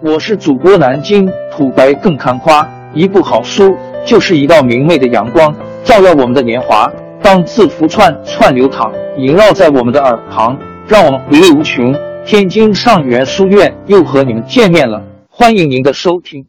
[0.00, 5.54] 我是主播南京土白更看花，一部好书就是一道明媚的阳光，
[5.84, 6.90] 照耀我们的年华。
[7.22, 11.94] 当字符串串流淌，萦绕在我们的耳旁，让我们回味无穷。
[12.26, 16.46] 天津上元书院又和你们见面了，欢迎您的收听。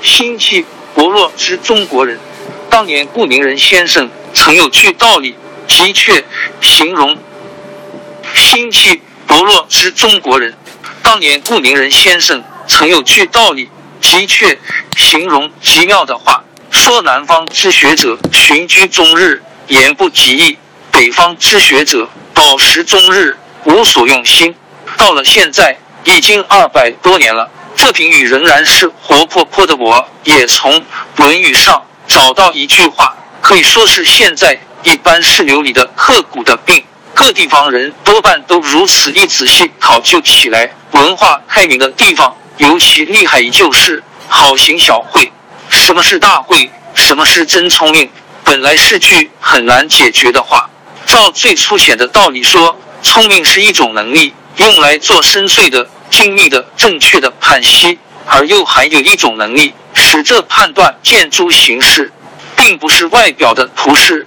[0.00, 0.64] 心气
[0.94, 2.18] 薄弱之中国人，
[2.70, 5.34] 当年顾宁人先生曾有句道理，
[5.66, 6.22] 的确
[6.60, 7.16] 形容
[8.34, 10.54] 心气薄弱之中国人。
[11.02, 13.70] 当年顾宁人先生曾有句道理，
[14.00, 14.58] 的确
[14.96, 20.56] 形容极妙的话，说南方之学者寻居终日，言不及义；
[20.90, 24.54] 北方之学者饱食终日，无所用心。
[24.96, 29.76] 到了现在，已经二百多年了，这评语仍然是活泼泼的。
[29.76, 30.72] 我也从
[31.16, 36.84] 《论语》上找到一句话，可以说是现在一般世流里的刻骨的病。
[37.14, 43.42] 各地方人多半都如此，一仔细考究起来，文化开明的地方尤其厉害。
[43.50, 45.32] 就是好行小慧。
[45.68, 46.70] 什么是大慧？
[46.94, 48.10] 什么是真聪明？
[48.44, 50.68] 本来是句很难解决的话。
[51.06, 62.12] 照最粗浅的道理说，聪明是一种能力，用来做深邃的、精密的、正确的判析；而又还有一种能力，使这判断见诸形式，
[62.56, 64.26] 并不是外表的图示，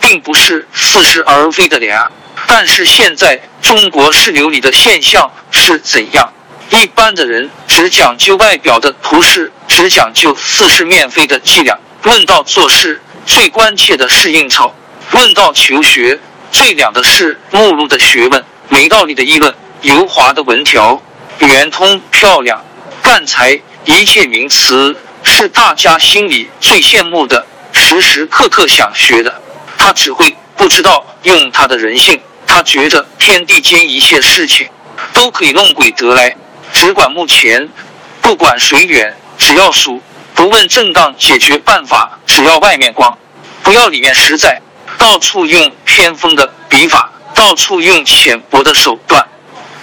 [0.00, 2.10] 并不是似是而非的俩。
[2.46, 6.32] 但是现在中国市流里的现象是怎样？
[6.70, 11.76] 一般的人只讲究外表的图示，只讲究似是面非的伎俩。
[12.02, 14.72] 论到做事，最关切的是应酬；
[15.10, 16.18] 论到求学，
[16.52, 21.02] 最两的是目录的学问、没道理的议论、油滑的文条、
[21.40, 22.64] 圆通漂亮、
[23.02, 29.42] 干才，一切名词是大家心里最羡慕的，时时刻刻想学的。
[29.76, 32.20] 他只会不知道用他的人性。
[32.46, 34.68] 他觉得天地间一切事情
[35.12, 36.36] 都可以弄鬼得来，
[36.80, 37.68] 只管目前，
[38.22, 40.00] 不管谁远，只要输，
[40.34, 43.18] 不问正当解决办法，只要外面光，
[43.62, 44.62] 不要里面实在。
[44.96, 49.22] 到处用偏锋的笔法，到处用浅薄的手段。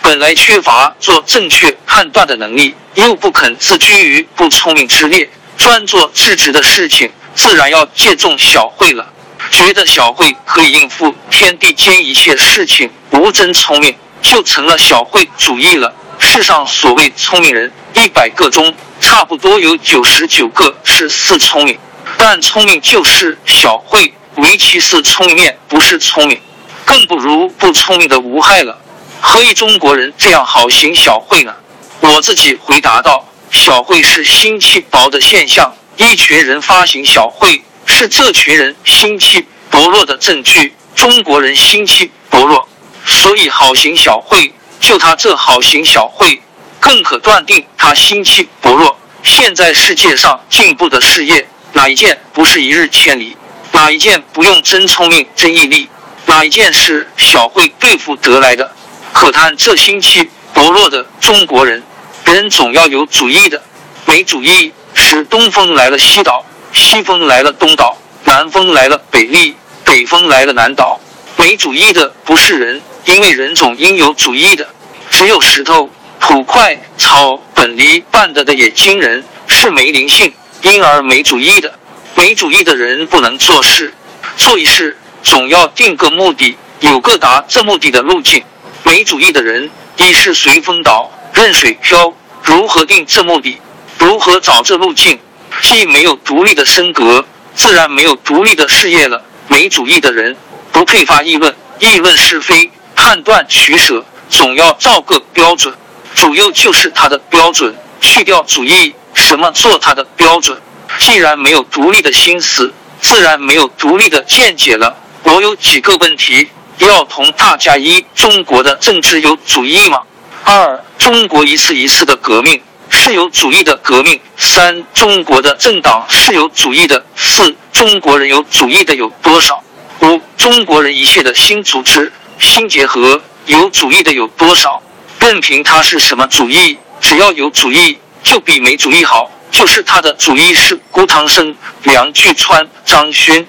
[0.00, 5.28] 本来缺乏做正确判断的能力，又不肯自居于不聪明之列，
[5.58, 9.06] 专做智直的事情，自然要借重小慧了。
[9.50, 15.92] 觉得小慧可以应付天地间一切事情，无真聪明，就成了小慧主义了。
[16.26, 21.78] 世上所谓聪明人，一百个中差不多有九十九个是似聪明，
[22.18, 26.38] 但聪明就是小慧，唯其是聪明面不是聪明，
[26.84, 28.76] 更不如不聪明的无害了。
[29.20, 31.54] 何以中国人这样好行小慧呢？
[32.00, 37.62] 我自己回答道：小慧是心气薄的现象，一群人发行小慧。
[37.86, 40.74] 是这群人心气薄弱的证据。
[40.96, 42.68] 中国人心气薄弱，
[43.06, 44.52] 所以好行小慧。
[44.80, 46.40] 就他这好行小慧，
[46.80, 48.96] 更可断定他心气薄弱。
[49.22, 53.36] 现在世界上进步的事业，哪一件不是一日千里？
[53.72, 55.88] 哪一件不用真聪明、真毅力？
[56.26, 58.70] 哪一件是小慧对付得来的？
[59.12, 61.82] 可叹这心气薄弱的中国人，
[62.24, 63.62] 人总要有主意的，
[64.04, 66.44] 没主意，使东风来了西倒。
[66.72, 71.00] 西风来了东倒，南风来了北立，北风来了南倒。
[71.36, 74.68] 没主意的不是人，因为人总应有主意的。
[75.10, 75.88] 只有石头、
[76.20, 81.72] 土块、草本离办得的也惊人，是没灵性，因而没主意的。
[82.14, 83.94] 没主意的人不能做事，
[84.36, 88.42] 做一事总要定个目的，有个达这目的的路径。
[88.82, 92.12] 没主意的人，一是随风倒，任水漂，
[92.42, 93.58] 如何定这目的？
[93.98, 95.18] 如何找这路径？
[95.62, 97.24] 既没有独立的身格，
[97.54, 99.22] 自然没有独立的事业了。
[99.48, 100.36] 没主义的人
[100.72, 102.70] 不配发议论，议论是非，
[103.06, 105.72] 判断取舍，总要照个标准。
[106.16, 110.60] 主右就是他的标准，去掉主义，什么做他的标准？
[110.98, 114.96] 既然没有独立的心思，自然没有独立的见解了。
[115.22, 120.02] 我有几个问题要同大家：一、中国的政治有主义吗？
[120.42, 122.60] 二、中国一次一次的革命。
[122.88, 124.20] 是有主义的革命。
[124.36, 127.04] 三、中国的政党是有主义的。
[127.14, 129.62] 四、中国人有主义的有多少？
[130.00, 134.82] 五、中国人一切的新组织、新结合有主义的有多少？
[135.18, 139.30] 任凭他是什么主义，只要有主义，就比没主义好。
[139.50, 143.46] 就是他的主义是郭唐生、梁巨川、张勋，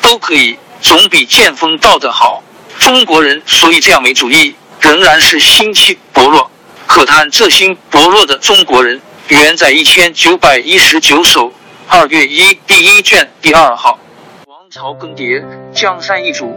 [0.00, 2.42] 都可以，总比见风道的好。
[2.78, 6.50] 中国人所以这样没主义，仍然是心气薄弱。
[6.86, 11.52] 可叹这心薄弱的中国人，原在一千九百一十九首
[11.88, 13.98] 二月一第一卷第二号。
[14.46, 15.44] 王朝更迭，
[15.74, 16.56] 江山易主，